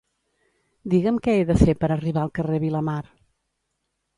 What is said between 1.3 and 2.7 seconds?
he de fer per arribar al carrer